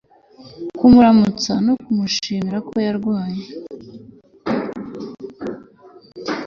[0.77, 3.45] kumuramutsa no kumushimira ko yarwanye